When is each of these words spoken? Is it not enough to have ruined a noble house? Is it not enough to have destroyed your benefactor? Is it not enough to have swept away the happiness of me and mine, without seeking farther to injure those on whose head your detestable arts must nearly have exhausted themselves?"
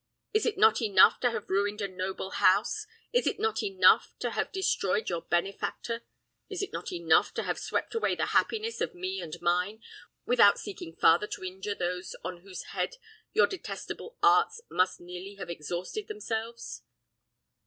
Is 0.33 0.47
it 0.47 0.57
not 0.57 0.81
enough 0.81 1.19
to 1.19 1.29
have 1.29 1.47
ruined 1.51 1.79
a 1.79 1.87
noble 1.87 2.31
house? 2.31 2.87
Is 3.13 3.27
it 3.27 3.39
not 3.39 3.61
enough 3.61 4.15
to 4.17 4.31
have 4.31 4.51
destroyed 4.51 5.09
your 5.09 5.21
benefactor? 5.21 6.01
Is 6.49 6.63
it 6.63 6.73
not 6.73 6.91
enough 6.91 7.35
to 7.35 7.43
have 7.43 7.59
swept 7.59 7.93
away 7.93 8.15
the 8.15 8.25
happiness 8.33 8.81
of 8.81 8.95
me 8.95 9.21
and 9.21 9.39
mine, 9.43 9.83
without 10.25 10.57
seeking 10.59 10.95
farther 10.95 11.27
to 11.27 11.43
injure 11.43 11.75
those 11.75 12.15
on 12.23 12.37
whose 12.37 12.63
head 12.73 12.95
your 13.33 13.45
detestable 13.45 14.17
arts 14.23 14.59
must 14.71 14.99
nearly 14.99 15.35
have 15.35 15.51
exhausted 15.51 16.07
themselves?" 16.07 16.81